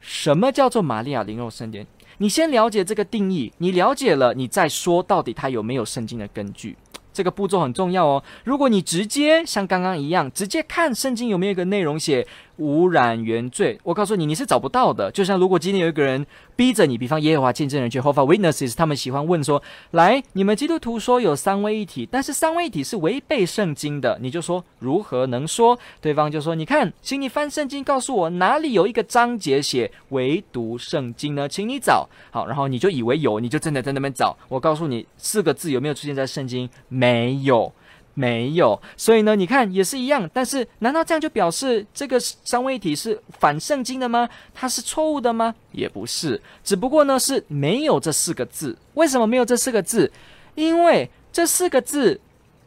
[0.00, 1.86] 什么叫做玛利亚灵肉升天？
[2.16, 6.76] 你先了解这个定义，你了解了，你再说到底它有没有圣经的根据。
[7.12, 8.22] 这个步骤很重要哦。
[8.44, 12.26] 如果你直接像刚刚一样，直接看圣经有没有一个内容写
[12.58, 15.10] 污染原罪，我告诉你，你是找不到的。
[15.10, 25.78] 就像如果今天有一个人逼着你，比方耶和华见证人去，合法 Witnesses，他们喜欢问说：“来，你们基督徒说有三位一体，但是三位一体是违背圣经的。”你就说如何能说？
[26.00, 31.48] 对方就说：“你看，请你翻圣经，告诉我哪里有一个章节写唯独圣经呢？
[31.48, 34.36] 请你找。”好，然后你就以为有，你就真的在那边找。
[34.48, 36.68] 我告诉你，四个字有没有出现在圣经？
[36.88, 37.72] 没有。
[38.18, 38.80] 没有。
[38.96, 40.28] 所以呢，你看也是一样。
[40.32, 44.28] 但是，难道这样就表示这个三位一体是反圣经的吗？
[44.52, 45.54] 它是错误的吗？
[45.70, 48.76] 也不是，只不过呢是没有这四个字。
[48.94, 50.10] 为什么没有这四个字？
[50.56, 52.20] 因为这四个字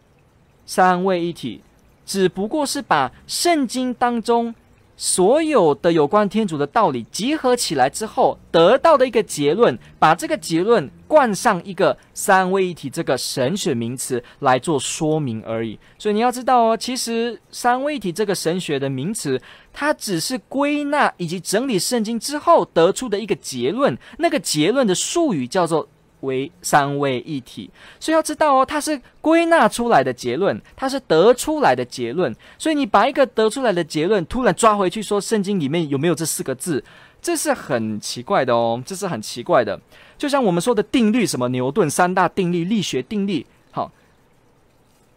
[0.65, 1.61] “三位一体”
[2.05, 4.55] 只不过是把圣经当中。
[5.03, 15.77] 所有的有关天主的道理集合起来之后，得到的一个结论，把这个结论冠上一个三位一体这个神学名词来做说明而已。
[15.97, 19.41] 所以你要知道哦，其实三位一体这个神学的名词，
[19.73, 23.97] 它只是归纳以及整理圣经之后得出的一个结论。
[24.19, 25.85] 那个结论的术语叫做。
[26.21, 27.67] 为三位一体，
[27.99, 32.31] 所以要知道哦，它是归纳出来的结论，它是得出来的结论。
[32.59, 36.83] 所以你把一个得出来的结论突然抓回去说，圣经里面有没有这四个字？
[37.23, 39.81] 这是很奇怪的哦，这是很奇怪的。
[40.21, 43.91] 就像我们说的定律，什么牛顿三大定律、力学定律，好，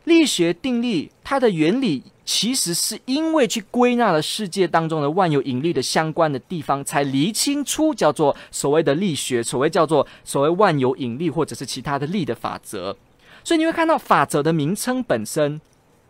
[0.05, 2.03] 力学定律它的原理。
[2.25, 12.97] 其实是因为去归纳了世界当中的万有引力的相关的地方，才厘清出叫做所谓的力学，所谓叫做所谓万有引力或者是其他的力的法则。
[13.45, 15.61] 所以你会看到法则的名称本身，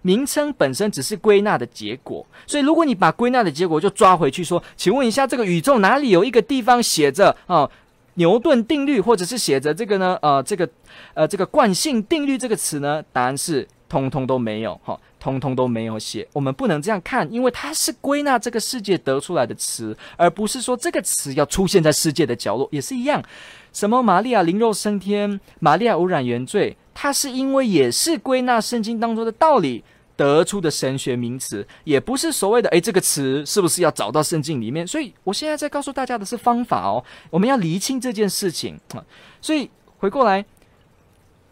[0.02, 2.24] 名称本身只是归纳的结果。
[2.46, 7.68] 所以如果你把归纳的结果就抓回去说，请问一下，这个宇宙哪里有一个地方写着啊
[8.14, 10.18] 牛顿定律，或者是写着这个呢？
[10.22, 10.68] 呃，这个
[11.14, 13.02] 呃这个惯性定律这个词呢？
[13.12, 14.98] 答案是通通都没有哈。
[15.18, 23.24] 通通都没有写，我们不能这样看，因为它是归纳这个世界得出来的词，而不是说这个词要出现在世界的角落，也是一样。
[23.72, 29.82] 什么玛利亚灵肉升天，玛利亚污染原罪，它是因为也是归纳圣经当中的道理
[30.16, 34.86] 得出的神学名词，也不是所谓的诶，这个词是不是要找到圣经里面？
[34.86, 38.78] 所以我现在在告诉大家的是方法哦，我们要厘清这件事情。
[39.40, 40.44] 所以回过来。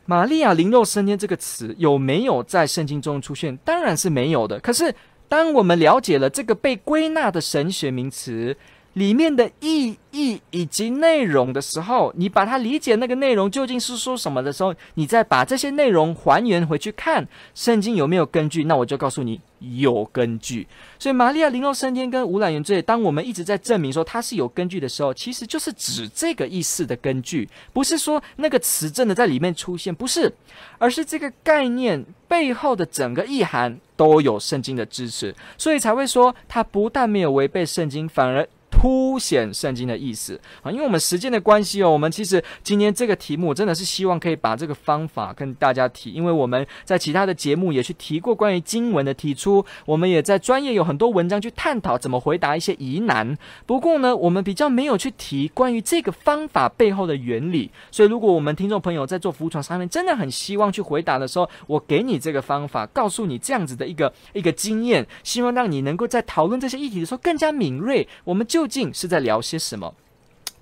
[0.04, 3.56] 玛利亚灵肉升天这个词有没有在圣经中出现？
[3.58, 4.58] 当然是没有的。
[4.58, 4.92] 可是，
[5.28, 8.54] 当我们了解了这个被归纳的神学名词，
[8.94, 20.66] 里面的意义以及内容的时候，你把它理解那个内容究竟是说什么的时候，你再把这些内容还原回去看圣经有没有根据，那我就告诉你有根据。
[20.98, 30.30] 所以玛利亚灵肉升天跟无染原罪，当我们一直在证明说它是有根据的时候，其实就是指这个意思的根据，不是说那个词真的在里面出现，不是，
[30.76, 38.46] 而是这个概念背后的整个意涵都有圣经的支持，所以才会说它不但没有违背圣经，反而。
[38.82, 53.38] 凸显圣经的意思啊，因为我们时间的关系哦，我们其实今天这个题目真的是希望可以把这个方法跟大家提，因为我们在其他的节目也去提过关于经文的提出，我们也在专业有很多文章去探讨怎么回答一些疑难。
[53.66, 57.70] 不过呢，我们比较没有去提关于这个方法背后的原理。
[57.92, 68.08] 所以，如果我们听众朋友在做服传上面真的很希望去回答的时候，我给你这个方法，告诉你这样子的一个一个经验，希望让你能够在讨论这些议题的时候更加敏锐。
[68.24, 68.66] 我们就。
[68.72, 69.94] 竟是在聊些什么？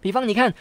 [0.00, 0.52] 比方，你看，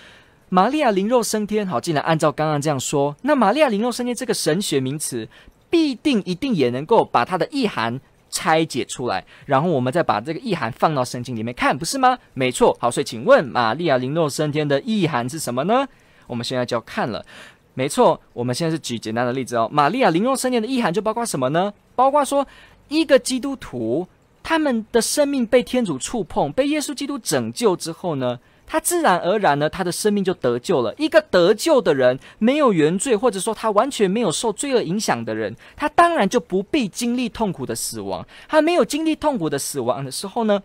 [0.49, 5.27] 玛利亚灵肉升天，好，既然按照刚刚这样说，那玛利亚灵肉升天这个神学名词，
[5.69, 12.19] 必定一定也能够把它的意涵拆解出来，然后我们再把这个意涵放到圣经里面看，不是吗？
[12.35, 15.87] 没错，好，所以请问，玛利亚灵肉升天的意涵是什么呢？
[16.27, 17.25] 我们现在就要看了。
[17.73, 19.67] 没错，我们现在是举简单的例子哦。
[19.71, 21.73] 玛利亚灵肉升天的意涵就包括什么呢？
[21.95, 22.45] 包括说，
[22.89, 24.07] 一个基督徒。
[24.49, 30.91] 他们的生命被天主触碰，被耶稣基督拯救之后呢，他自然而然呢，他的生命就得救了。
[30.97, 38.25] 一个得救的人，没有原罪，或者说他完全没有受罪恶影响的人，他当然就不必经历痛苦的死亡。
[38.47, 40.63] 他没有经历痛苦的死亡的时候呢，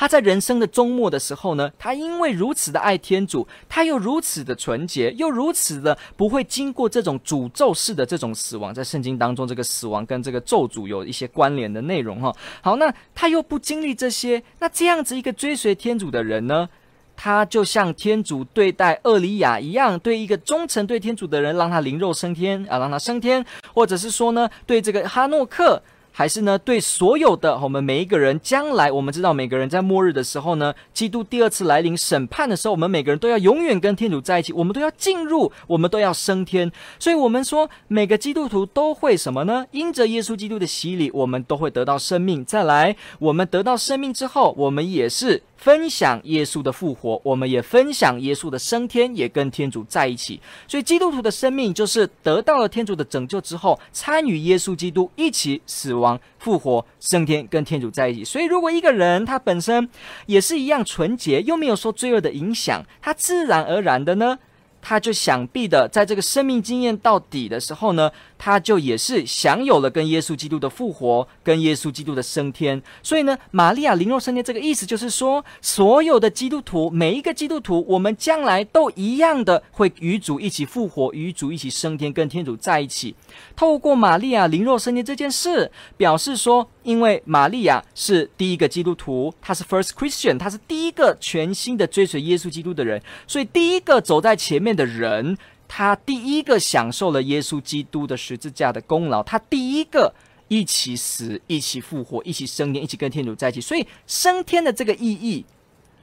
[0.00, 8.72] 他在人生的终末的时候呢，他因为如此的爱天主，他又如此的纯洁，又如此的不会经过这种诅咒式的这种死亡。
[8.72, 12.34] 在圣经当中，这个死亡跟这个咒诅有一些关联的内容哈。
[12.62, 16.66] 好，那他又不经历这些，那这样子一个追随天主的人呢，
[17.14, 25.82] 他就像天主对待厄里亚一样，对一个忠诚对天主的人，让他灵肉升天啊，让他升天，或者是说呢，对这个哈诺克。
[26.12, 36.70] 还是呢，对所有的我们每一个人，将来我们知道，每个人在末日的时候呢，基督第二次来临审判的时候，我们每个人都要永远跟天主在一起，我们都要进入，我们都要升天。
[36.98, 39.64] 所以，我们说每个基督徒都会什么呢？
[39.70, 42.44] 因着耶稣基督的洗礼，我们都会得到生命。
[42.44, 45.42] 再来，我们得到生命之后，我们也是。
[45.60, 50.40] 分享耶稣的复活，我们也分享耶稣的升天，也跟天主在一起。
[50.66, 58.24] 所以基督徒的生命就是得到了天主的拯救之后，参与耶稣基督一起死亡、复活、升天，跟天主在一起。
[58.24, 59.86] 所以，如果一个人他本身
[60.24, 64.38] 也是一样纯洁，又没有受罪恶的影响，他自然而然的呢，
[64.82, 72.80] 他就想必的在这个生命经验到底的时候呢，他就也是享有了跟耶稣基督的复活，跟耶稣基督的升天。
[73.02, 83.14] 所以呢，玛利亚灵肉升天这个意思就是说，所有的基督徒，每一个基督徒，我们将来都一样的会与主一起复活，与主一起升天，跟天主在一起。
[83.54, 95.36] 透过玛利亚灵肉升天这件事，表示说，因为玛利亚是第一个基督徒，她是 First Christian，她是第一个全新的追随耶稣基督的人，所以第一个走在前面的人，
[95.68, 100.12] 他第一个享受了耶稣基督的十字架的功劳，他第一个
[100.48, 103.60] 一起死，一起复活，一起升天，一起跟天主在一起。
[103.60, 105.44] 所以升天的这个意义，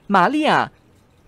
[0.08, 0.72] 玛利亚。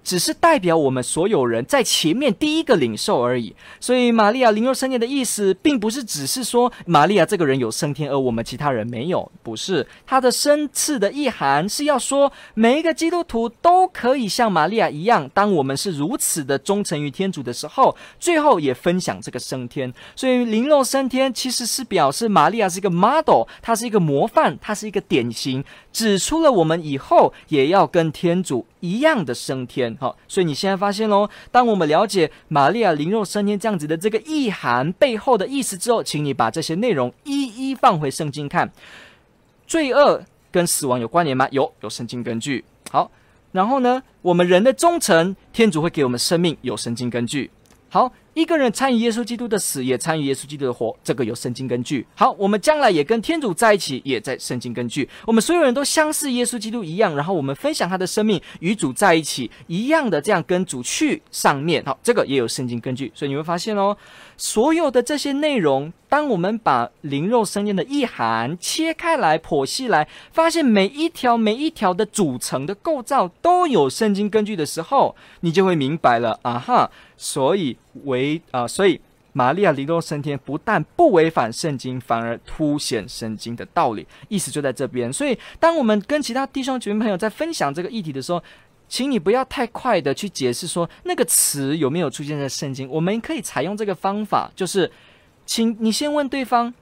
[0.10, 9.86] 只是代表我们所有人在前面第一个领受而已，所以玛利亚灵肉升天的意思，并不是只是说玛利亚这个人有升天，而我们其他人没有，不是。
[10.08, 19.94] 他的深次的意涵是要说，每一个基督徒都可以像玛利亚一样，当我们是如此的忠诚于天主的时候，最后也分享这个升天。
[20.16, 29.96] 所以灵肉升天其实是表示玛利亚是一个 model，她是一个模范，她是一个典型，指出了我们以后也要跟天主一样的升天。
[30.00, 38.72] 好，所以你现在发现喽，当我们了解玛利亚灵肉升天这样子的这个意涵背后的意思之后，请你把这些内容一一放回圣经看。
[39.68, 41.48] 罪恶跟死亡有关联吗？
[41.52, 42.64] 有，有圣经根据。
[42.92, 43.12] 好，
[43.52, 47.52] 然后呢，我们人的忠诚，天主会给我们生命，有圣经根据。
[47.90, 48.12] 好。
[48.34, 52.06] 一个人参与耶稣基督的死，也参与耶稣基督的活，这个有圣经根据。
[52.16, 55.08] 好，我们将来也跟天主在一起，也在圣经根据。
[55.26, 61.84] 我们所有人都相似耶稣基督一样，然后我们分享他的生命，与主在一起，一样的这样跟主去上面。
[61.86, 63.12] 好，这个也有圣经根据。
[63.16, 63.98] 所以你会发现哦，
[64.38, 76.90] 所有的这些内容，当我们把灵肉升天的意涵切开来剖析来，发现每一条每一条的组成的构造都有圣经根据的时候，你就会明白了啊哈。
[77.22, 77.76] 所以
[78.06, 79.00] 为啊、所以
[79.34, 85.12] 玛利亚灵肉升天不但不违反圣经，反而凸显圣经的道理，意思就在这边。
[85.14, 88.44] 所以，当我们跟其他弟兄姐妹朋友在分享这个议题的时候，
[88.88, 92.90] 请你不要太快的去解释说那个词有没有出现在圣经。
[92.90, 94.92] 我们可以采用这个方法，就是，
[95.46, 96.74] 请你先问对方，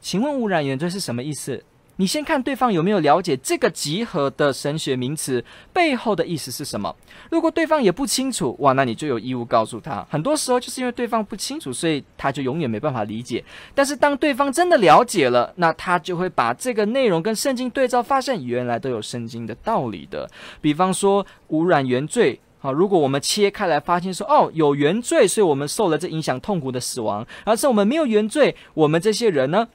[0.00, 1.64] 请问污染原罪是什么意思？
[1.96, 6.94] 你先看对方有没有了解这个集合的神学名词背后的意思是什么。
[7.30, 10.04] 如果对方也不清楚，哇，那你就有义务告诉他。
[10.10, 13.44] 很多时候就是因为对方不清楚，所以他就永远没办法理解。
[13.74, 20.28] 但是当对方真的了解了，那他就会把这个内容跟圣经对照，发现原来都有圣经的道理的。
[20.60, 29.68] 比方说污染原罪，好，如果我们切开来发现说，哦，有原罪，所以我们受了这影响痛苦的死亡，而是我们没有原罪，我们这些人呢？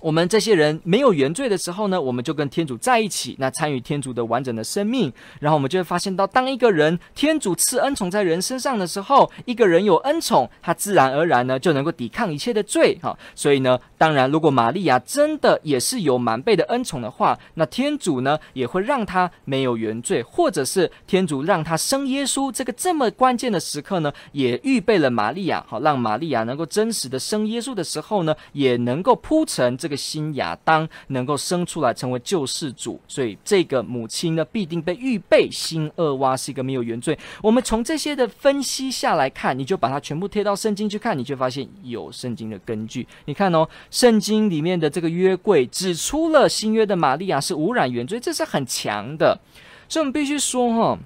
[0.00, 13.16] 我们这些人没有原罪的时候呢，我们就跟天主在一起，那参与天主的完整的生命，然后我们就会发现到，当一个人天主赐恩宠在人身上的时候，一个人有恩宠，他自然而然呢就能够抵抗一切的罪，哈。
[13.34, 29.74] 所以呢，当然，如果玛利亚真的也是有满倍的恩宠的话，那天主呢也会让他没有原罪，或者是天主让他生耶稣这个这么关键的时刻呢，也预备了玛利亚，好，让玛利亚能够真实的生耶稣的时候呢，也能够铺成。
[29.86, 35.48] 这个新亚当能够生出来成为救世主，所以这个母亲呢必定被预备。
[35.48, 37.16] 新厄娃是一个没有原罪。
[37.40, 43.06] 我们从这些的分析下来看，你就把它全部贴到圣经去看，你就发现有圣经的根据。
[43.26, 49.38] 你看哦，圣经里面的这个约柜指出了新约的玛利亚是无染原罪，这是很强的。
[49.88, 50.98] 所以我们必须说哈、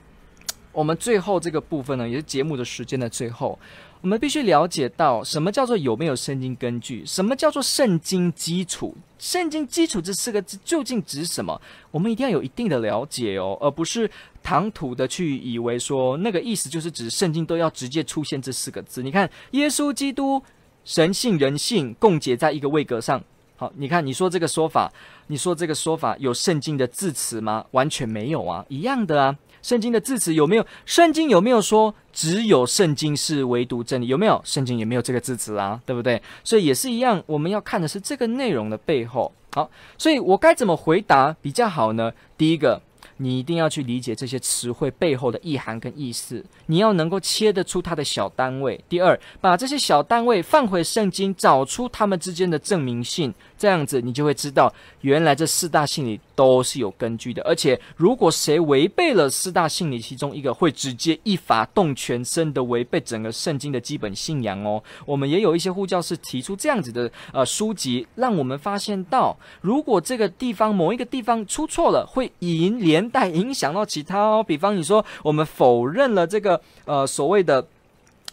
[0.73, 3.59] 我们最后这个部分呢，也是节目的时间的最后。
[4.03, 7.05] 我们必须了解到，什么叫做有没有圣经根据？
[7.05, 8.97] 什么叫做圣经基础？
[9.19, 11.61] 圣经基础这四个字究竟指什么？
[11.91, 14.11] 我们一定要有一定的了解哦，而不是
[14.43, 19.03] 唐突的去以为说那个意思就是指圣经都要直接出现这四个字。
[19.03, 20.43] 你看，耶稣基督
[20.87, 23.23] 神性人性共结在一个位格上。
[23.57, 24.91] 好，你看你说这个说法，
[25.27, 27.67] 你说这个说法有圣经的字词吗？
[27.73, 29.37] 完全没有啊，一样的啊。
[29.63, 30.67] 圣经的字词有没有？
[30.87, 34.07] 圣经有没有说只有圣经是唯独真理？
[34.07, 34.41] 有没有？
[34.45, 36.21] 圣经也没有这个字词啊，对不对？
[36.45, 39.33] 所以也是一样，我们要看的是这个内容的背后。
[39.53, 42.13] 好，所以我该怎么回答比较好呢？
[42.37, 42.81] 第一个。
[43.23, 48.83] 你一定要去理解这些词汇背后的意涵跟意思，你要能够切得出它的小单位。
[48.89, 57.43] 第二，把这些小单位放回圣经，找出它们之间的证明性，这样子你就会知道，原来这四大信理都是有根据的。
[57.43, 64.83] 而且，如果谁违背了四大信理其中一个，会直接一法动全身的违背整个圣经的基本信仰哦。
[65.05, 73.10] 我们也有一些护教士提出这样子的呃书籍，让我们发现到，如果这个地方某一个地方出错了，会引连。
[73.11, 77.67] 带影响到其他哦，比方你说我们否认了这个呃所谓的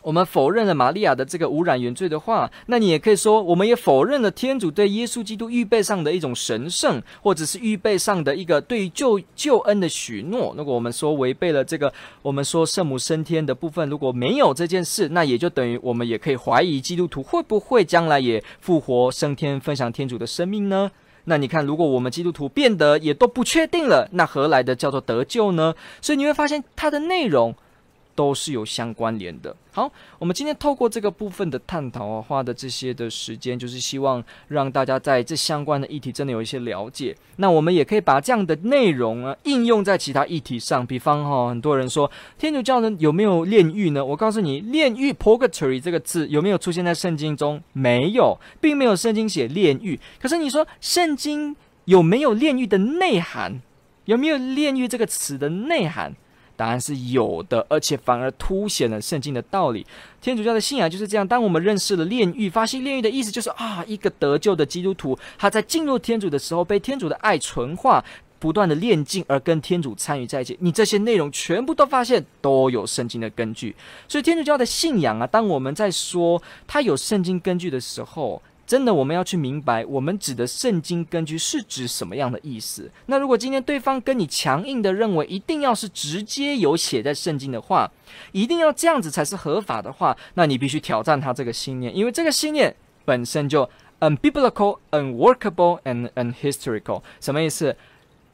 [0.03, 10.53] 我们否认了玛利亚的这个污染原罪的话，那你也可以说，我们也否认了天主对耶稣基督预备上的一种神圣，或者是预备上的一个对于救救恩的许诺。
[10.55, 20.89] 如果我们说违背了这个，我们说圣母升天的部分，如果没有这件事，那也就等于我们也可以怀疑基督徒会不会将来也复活升天，分享天主的生命呢？
[21.29, 25.75] 那你看，如果我们基督徒变得也都不确定了，那何来的叫做得救呢？
[26.01, 27.53] 所以你会发现它的内容。
[28.17, 29.55] 都是有相关联的。
[29.71, 37.15] 好，我们今天透过这个部分的探讨啊，花的这些的时间，就是希望让大家在这相关的议题真的有一些了解。
[37.35, 40.83] 那我们也可以把这样的内容啊应用在其他议题上。
[40.83, 42.09] 比方哈，很多人说
[42.39, 44.03] 天主教呢有没有炼狱呢？
[44.03, 47.61] 我告诉你，炼狱 （purgatory） 这个字有没有出现在圣经中？
[47.73, 49.99] 没有，并没有圣经写炼狱。
[50.19, 51.55] 可是你说圣经
[51.85, 53.61] 有没有炼狱的内涵？
[54.05, 56.15] 有没有炼狱这个词的内涵？
[56.57, 59.85] 答案是有的，而且反而凸显了圣经的道理。
[60.19, 61.25] 天主教的信仰就是这样。
[61.25, 68.03] 当我们认识了炼狱，发现炼狱的意思就是啊，一个得救的基督徒，他在进入天主的时候，被天主的爱纯化，
[68.39, 70.57] 不断的炼净，而跟天主参与在一起。
[70.59, 73.75] 你这些内容全部都发现都有圣经的根据。
[74.07, 82.91] 所以天主教的信仰啊，当我们在说它有圣经根据的时候，真的，我们要去明白，我们指的圣经根据是指什么样的意思？
[83.05, 87.89] 那如果今天对方跟你强硬的认为一定要是直接有写在圣经的话，
[88.33, 93.69] 一定要这样子才是合法的话，那你必须挑战他这个信念，因为这个信念本身就
[94.01, 97.01] unbiblical、unworkable and unhistorical。
[97.21, 97.73] 什么意思？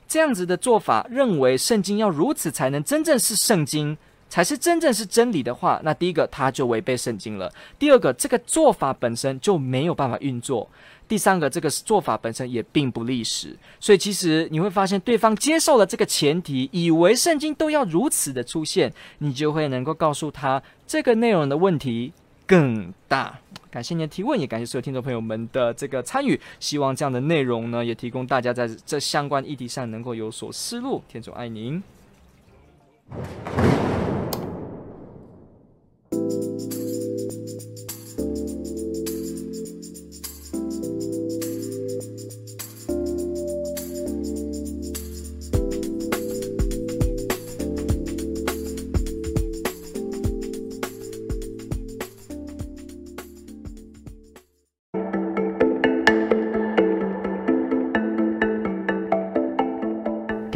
[0.08, 3.96] 这样子的做法，认为圣经要如此才能真正是圣经。
[4.34, 7.54] 才是真正是真理的话，那第一个他就违背圣经了。
[7.78, 10.68] 第二个，这个做法本身就没有办法运作。
[11.08, 13.56] 第三个，这个做法本身也并不历史。
[13.80, 22.12] 所以其实你会发现，对方接受了这个前提，以为圣经都要如此的出现，你就会能够告诉他这个内容的问题
[22.48, 23.38] 更大。
[23.70, 26.42] 感谢您的提问，也感谢所有听众朋友们的这个参与。
[26.60, 31.04] 希望这样的内容呢，也提供大家在这相关议题上能够有所思路。
[31.08, 31.84] 天主爱您。